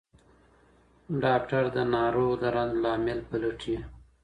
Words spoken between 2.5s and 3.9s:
رنځ لامل پلټي.